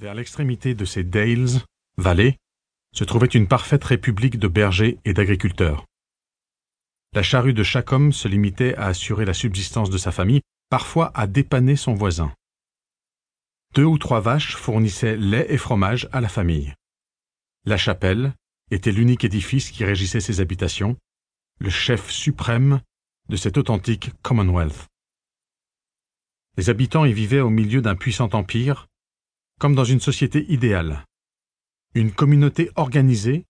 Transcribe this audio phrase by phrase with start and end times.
[0.00, 1.60] Vers l'extrémité de ces dales,
[1.96, 2.36] vallées,
[2.94, 5.86] se trouvait une parfaite république de bergers et d'agriculteurs.
[7.14, 11.10] La charrue de chaque homme se limitait à assurer la subsistance de sa famille, parfois
[11.14, 12.32] à dépanner son voisin.
[13.74, 16.74] Deux ou trois vaches fournissaient lait et fromage à la famille.
[17.64, 18.34] La chapelle
[18.70, 20.96] était l'unique édifice qui régissait ces habitations,
[21.58, 22.80] le chef suprême
[23.28, 24.86] de cet authentique Commonwealth.
[26.56, 28.87] Les habitants y vivaient au milieu d'un puissant empire,
[29.58, 31.04] comme dans une société idéale.
[31.94, 33.44] Une communauté organisée,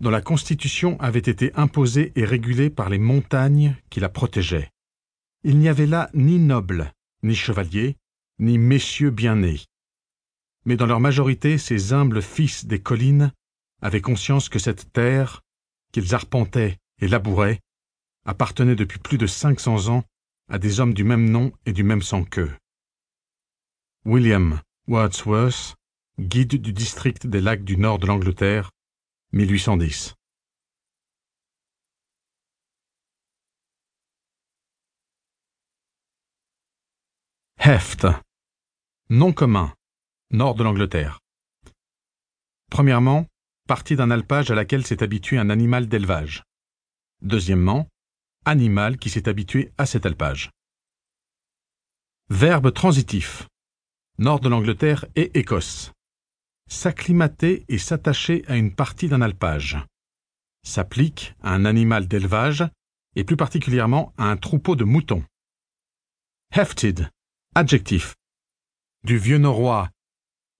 [0.00, 4.70] dont la constitution avait été imposée et régulée par les montagnes qui la protégeaient.
[5.44, 6.92] Il n'y avait là ni nobles,
[7.22, 7.96] ni chevaliers,
[8.38, 9.60] ni messieurs bien nés.
[10.64, 13.32] Mais dans leur majorité, ces humbles fils des collines
[13.82, 15.42] avaient conscience que cette terre,
[15.92, 17.60] qu'ils arpentaient et labouraient,
[18.24, 20.04] appartenait depuis plus de cinq cents ans
[20.48, 22.52] à des hommes du même nom et du même sang qu'eux.
[24.04, 25.76] William Wordsworth,
[26.18, 28.70] guide du district des lacs du nord de l'Angleterre,
[29.32, 30.14] 1810.
[37.56, 38.06] Heft.
[39.08, 39.72] Nom commun.
[40.30, 41.20] Nord de l'Angleterre.
[42.70, 43.26] Premièrement,
[43.66, 46.42] partie d'un alpage à laquelle s'est habitué un animal d'élevage.
[47.22, 47.88] Deuxièmement,
[48.44, 50.50] animal qui s'est habitué à cet alpage.
[52.28, 53.48] Verbe transitif.
[54.18, 55.90] Nord de l'Angleterre et Écosse.
[56.68, 59.76] S'acclimater et s'attacher à une partie d'un alpage.
[60.62, 62.64] S'applique à un animal d'élevage
[63.16, 65.24] et plus particulièrement à un troupeau de moutons.
[66.52, 67.10] Hefted.
[67.56, 68.14] Adjectif.
[69.02, 69.90] Du vieux norrois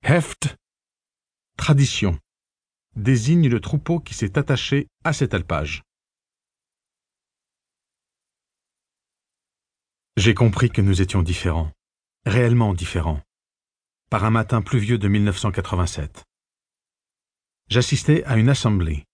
[0.03, 0.57] heft.
[1.57, 2.19] Tradition.
[2.97, 5.85] Désigne le troupeau qui s'est attaché à cet alpage.
[10.17, 11.71] J'ai compris que nous étions différents,
[12.27, 13.21] réellement différents,
[14.11, 16.25] par un matin pluvieux de 1987.
[17.69, 19.05] J'assistais à une assemblée,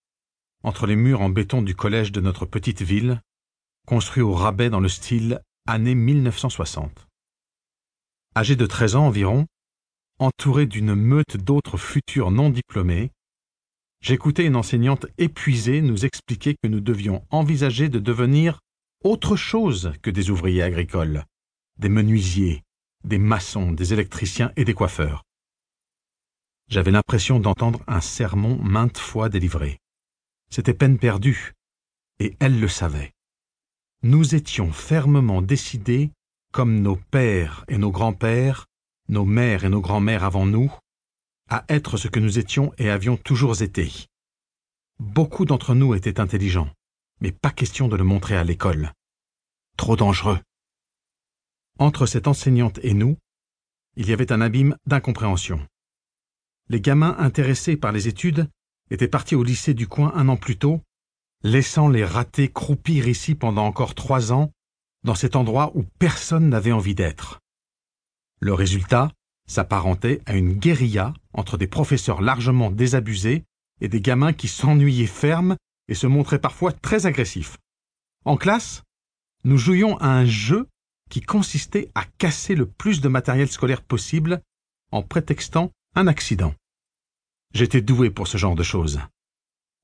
[0.63, 3.21] entre les murs en béton du collège de notre petite ville,
[3.87, 7.07] construit au rabais dans le style année 1960.
[8.35, 9.47] Âgé de 13 ans environ,
[10.19, 13.11] entouré d'une meute d'autres futurs non diplômés,
[14.01, 18.59] j'écoutais une enseignante épuisée nous expliquer que nous devions envisager de devenir
[19.03, 21.25] autre chose que des ouvriers agricoles,
[21.77, 22.63] des menuisiers,
[23.03, 25.23] des maçons, des électriciens et des coiffeurs.
[26.69, 29.79] J'avais l'impression d'entendre un sermon maintes fois délivré.
[30.49, 31.53] C'était peine perdue,
[32.19, 33.11] et elle le savait.
[34.03, 36.11] Nous étions fermement décidés,
[36.51, 38.67] comme nos pères et nos grands-pères,
[39.09, 40.73] nos mères et nos grands-mères avant nous,
[41.49, 43.91] à être ce que nous étions et avions toujours été.
[44.99, 46.71] Beaucoup d'entre nous étaient intelligents
[47.21, 48.91] mais pas question de le montrer à l'école.
[49.77, 50.39] Trop dangereux.
[51.79, 53.17] Entre cette enseignante et nous,
[53.95, 55.65] il y avait un abîme d'incompréhension.
[56.69, 58.47] Les gamins intéressés par les études
[58.89, 60.81] étaient partis au lycée du coin un an plus tôt,
[61.43, 64.51] laissant les ratés croupir ici pendant encore trois ans,
[65.03, 67.39] dans cet endroit où personne n'avait envie d'être.
[68.39, 69.11] Le résultat
[69.47, 73.43] s'apparentait à une guérilla entre des professeurs largement désabusés
[73.81, 75.57] et des gamins qui s'ennuyaient fermes
[75.87, 77.57] et se montrait parfois très agressif.
[78.23, 78.83] En classe,
[79.43, 80.67] nous jouions à un jeu
[81.11, 84.41] qui consistait à casser le plus de matériel scolaire possible
[84.91, 86.55] en prétextant un accident.
[87.53, 88.99] J'étais doué pour ce genre de choses.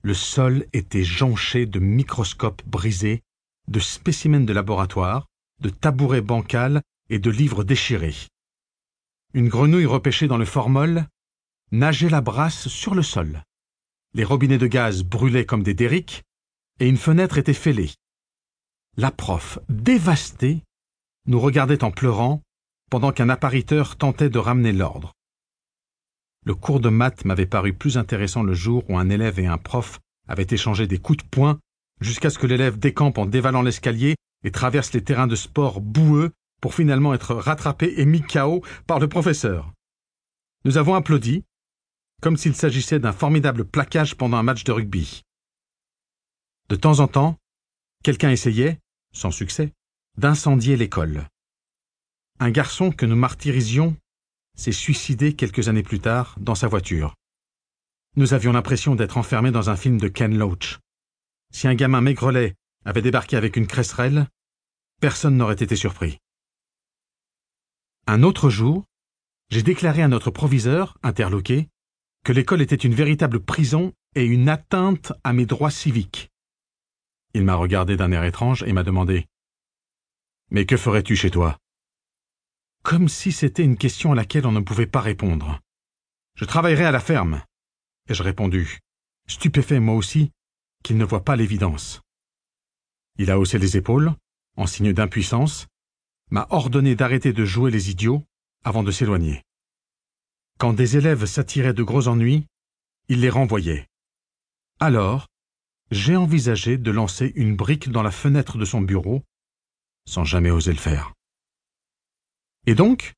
[0.01, 3.21] Le sol était jonché de microscopes brisés,
[3.67, 5.27] de spécimens de laboratoire,
[5.61, 8.15] de tabourets bancals et de livres déchirés.
[9.35, 11.05] Une grenouille repêchée dans le formol
[11.71, 13.43] nageait la brasse sur le sol
[14.17, 16.23] les robinets de gaz brûlaient comme des derricks,
[16.79, 17.91] et une fenêtre était fêlée.
[18.97, 20.63] La prof, dévastée,
[21.27, 22.41] nous regardait en pleurant,
[22.89, 25.13] pendant qu'un appariteur tentait de ramener l'ordre.
[26.45, 29.57] Le cours de maths m'avait paru plus intéressant le jour où un élève et un
[29.57, 31.59] prof avaient échangé des coups de poing
[31.99, 36.31] jusqu'à ce que l'élève décampe en dévalant l'escalier et traverse les terrains de sport boueux
[36.61, 39.73] pour finalement être rattrapé et mis KO par le professeur.
[40.63, 41.43] Nous avons applaudi,
[42.21, 45.21] comme s'il s'agissait d'un formidable plaquage pendant un match de rugby.
[46.69, 47.37] De temps en temps,
[48.03, 48.79] quelqu'un essayait,
[49.13, 49.71] sans succès,
[50.17, 51.27] d'incendier l'école.
[52.39, 53.95] Un garçon que nous martyrisions
[54.57, 57.13] s'est suicidé quelques années plus tard dans sa voiture.
[58.15, 60.79] Nous avions l'impression d'être enfermés dans un film de Ken Loach.
[61.53, 64.27] Si un gamin maigrelet avait débarqué avec une cresserelle,
[64.99, 66.17] personne n'aurait été surpris.
[68.07, 68.85] Un autre jour,
[69.49, 71.69] j'ai déclaré à notre proviseur, interloqué,
[72.25, 76.31] que l'école était une véritable prison et une atteinte à mes droits civiques.
[77.35, 79.27] Il m'a regardé d'un air étrange et m'a demandé
[80.49, 81.57] Mais que ferais-tu chez toi?
[82.83, 85.59] Comme si c'était une question à laquelle on ne pouvait pas répondre.
[86.35, 87.43] Je travaillerai à la ferme.
[88.07, 88.79] Ai-je répondu,
[89.27, 90.31] stupéfait moi aussi,
[90.83, 92.01] qu'il ne voit pas l'évidence.
[93.17, 94.13] Il a haussé les épaules,
[94.55, 95.67] en signe d'impuissance,
[96.29, 98.23] m'a ordonné d'arrêter de jouer les idiots
[98.63, 99.43] avant de s'éloigner.
[100.59, 102.45] Quand des élèves s'attiraient de gros ennuis,
[103.09, 103.87] il les renvoyait.
[104.79, 105.27] Alors,
[105.91, 109.23] j'ai envisagé de lancer une brique dans la fenêtre de son bureau,
[110.07, 111.13] sans jamais oser le faire.
[112.65, 113.13] Et donc,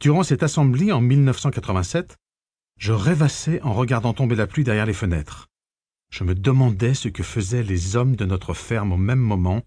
[0.00, 2.16] durant cette assemblée en 1987,
[2.78, 5.46] je rêvassais en regardant tomber la pluie derrière les fenêtres.
[6.10, 9.62] Je me demandais ce que faisaient les hommes de notre ferme au même moment,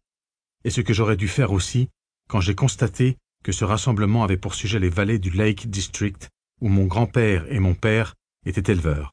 [0.64, 1.90] et ce que j'aurais dû faire aussi
[2.28, 6.30] quand j'ai constaté que ce rassemblement avait pour sujet les vallées du Lake District,
[6.62, 8.16] où mon grand-père et mon père
[8.46, 9.12] étaient éleveurs.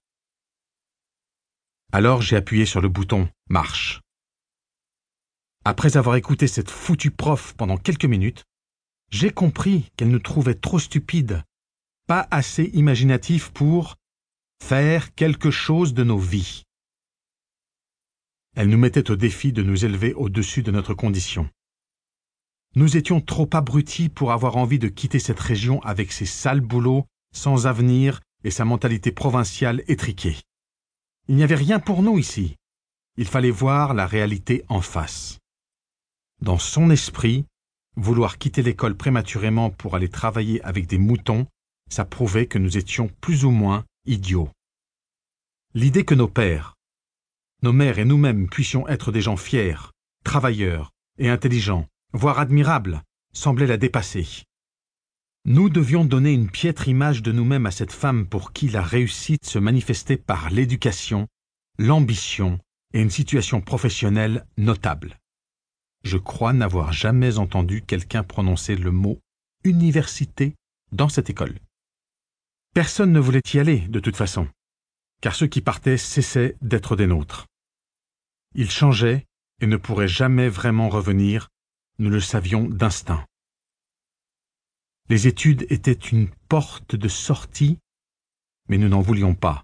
[1.93, 4.01] Alors j'ai appuyé sur le bouton Marche.
[5.65, 8.45] Après avoir écouté cette foutue prof pendant quelques minutes,
[9.11, 11.45] j'ai compris qu'elle nous trouvait trop stupides,
[12.09, 13.97] pas assez imaginatifs pour
[14.61, 16.63] faire quelque chose de nos vies.
[18.57, 21.49] Elle nous mettait au défi de nous élever au-dessus de notre condition.
[22.75, 27.07] Nous étions trop abrutis pour avoir envie de quitter cette région avec ses sales boulots,
[27.33, 30.37] sans avenir et sa mentalité provinciale étriquée.
[31.29, 32.57] Il n'y avait rien pour nous ici.
[33.17, 35.39] Il fallait voir la réalité en face.
[36.43, 37.47] Dans son esprit,
[37.97, 41.47] Vouloir quitter l'école prématurément pour aller travailler avec des moutons,
[41.91, 44.49] ça prouvait que nous étions plus ou moins idiots.
[45.75, 46.75] L'idée que nos pères,
[47.63, 49.93] nos mères et nous-mêmes puissions être des gens fiers,
[50.25, 53.03] travailleurs et intelligents, voire admirables,
[53.35, 54.27] semblait la dépasser.
[55.45, 59.45] Nous devions donner une piètre image de nous-mêmes à cette femme pour qui la réussite
[59.45, 61.29] se manifestait par l'éducation,
[61.79, 62.59] l'ambition
[62.95, 65.19] et une situation professionnelle notable.
[66.05, 69.19] Je crois n'avoir jamais entendu quelqu'un prononcer le mot
[69.65, 70.55] université
[70.91, 71.59] dans cette école.
[72.75, 74.49] Personne ne voulait y aller, de toute façon,
[75.21, 77.47] car ceux qui partaient cessaient d'être des nôtres.
[78.55, 79.27] Ils changeaient
[79.61, 81.49] et ne pourraient jamais vraiment revenir,
[81.99, 83.25] nous le savions d'instinct.
[85.09, 87.79] Les études étaient une porte de sortie,
[88.69, 89.63] mais nous n'en voulions pas.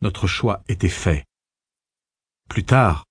[0.00, 1.24] Notre choix était fait.
[2.48, 3.04] Plus tard,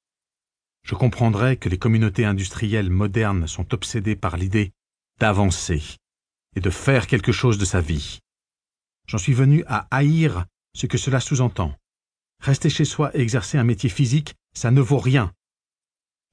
[0.83, 4.71] je comprendrais que les communautés industrielles modernes sont obsédées par l'idée
[5.19, 5.97] d'avancer
[6.55, 8.19] et de faire quelque chose de sa vie.
[9.07, 11.75] J'en suis venu à haïr ce que cela sous-entend.
[12.39, 15.31] Rester chez soi et exercer un métier physique, ça ne vaut rien.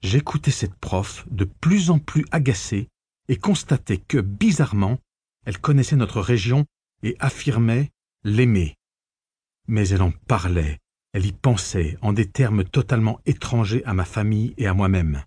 [0.02, 2.88] J'écoutais cette prof de plus en plus agacée
[3.28, 4.98] et constatais que, bizarrement,
[5.44, 6.66] elle connaissait notre région
[7.02, 7.90] et affirmait
[8.24, 8.76] l'aimer.
[9.66, 10.78] Mais elle en parlait
[11.12, 15.22] elle y pensait en des termes totalement étrangers à ma famille et à moi-même.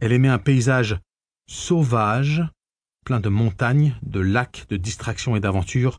[0.00, 0.98] Elle aimait un paysage
[1.48, 2.42] sauvage,
[3.04, 5.98] plein de montagnes, de lacs, de distractions et d'aventures,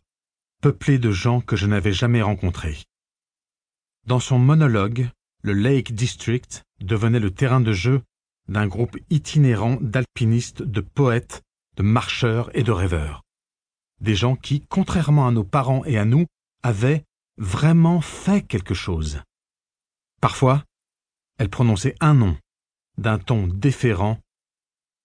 [0.61, 2.77] peuplé de gens que je n'avais jamais rencontrés.
[4.05, 5.09] Dans son monologue,
[5.41, 8.01] le Lake District devenait le terrain de jeu
[8.47, 11.41] d'un groupe itinérant d'alpinistes, de poètes,
[11.77, 13.23] de marcheurs et de rêveurs.
[14.01, 16.25] Des gens qui, contrairement à nos parents et à nous,
[16.61, 17.05] avaient,
[17.37, 19.21] vraiment fait quelque chose.
[20.21, 20.63] Parfois,
[21.37, 22.37] elle prononçait un nom,
[22.97, 24.19] d'un ton déférent,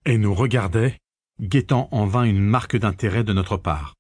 [0.05, 0.99] et nous regardait,
[1.41, 3.95] guettant en vain une marque d'intérêt de notre part.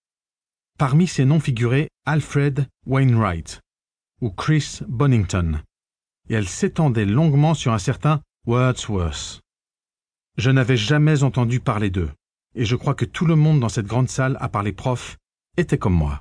[0.79, 3.61] Parmi ces noms figurait Alfred Wainwright
[4.21, 5.63] ou Chris Bonington,
[6.29, 9.41] et elle s'étendait longuement sur un certain Wordsworth.
[10.37, 12.11] Je n'avais jamais entendu parler d'eux,
[12.55, 15.19] et je crois que tout le monde dans cette grande salle, à part les profs,
[15.57, 16.21] était comme moi.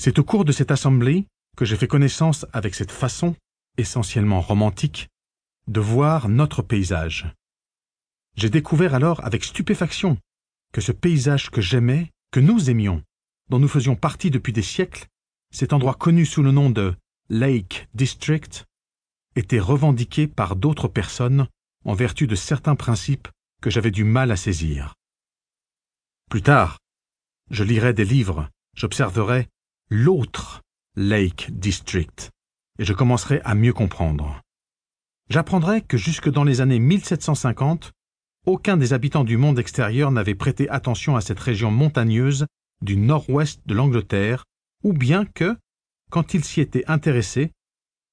[0.00, 1.26] C'est au cours de cette assemblée
[1.56, 3.34] que j'ai fait connaissance avec cette façon,
[3.78, 5.08] essentiellement romantique,
[5.66, 7.26] de voir notre paysage.
[8.36, 10.16] J'ai découvert alors avec stupéfaction
[10.72, 13.02] que ce paysage que j'aimais, que nous aimions,
[13.50, 15.08] dont nous faisions partie depuis des siècles,
[15.52, 16.94] cet endroit connu sous le nom de
[17.28, 18.66] Lake District,
[19.34, 21.48] était revendiqué par d'autres personnes
[21.84, 23.26] en vertu de certains principes
[23.60, 24.94] que j'avais du mal à saisir.
[26.30, 26.78] Plus tard,
[27.50, 29.48] je lirai des livres, j'observerai
[29.90, 30.60] l'autre
[30.96, 32.30] Lake District,
[32.78, 34.42] et je commencerai à mieux comprendre.
[35.30, 37.92] J'apprendrai que jusque dans les années 1750,
[38.46, 42.46] aucun des habitants du monde extérieur n'avait prêté attention à cette région montagneuse
[42.82, 44.44] du nord-ouest de l'Angleterre,
[44.84, 45.56] ou bien que,
[46.10, 47.52] quand il s'y était intéressé,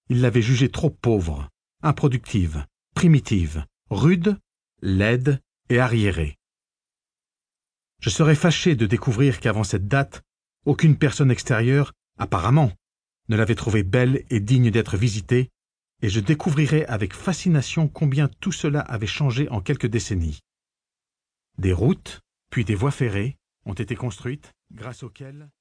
[0.09, 1.49] il l'avait jugée trop pauvre,
[1.83, 2.65] improductive,
[2.95, 4.37] primitive, rude,
[4.81, 6.37] laide et arriérée.
[7.99, 10.21] Je serais fâché de découvrir qu'avant cette date,
[10.65, 12.71] aucune personne extérieure, apparemment,
[13.29, 15.49] ne l'avait trouvée belle et digne d'être visitée,
[16.01, 20.39] et je découvrirais avec fascination combien tout cela avait changé en quelques décennies.
[21.57, 25.49] Des routes, puis des voies ferrées ont été construites, grâce auquel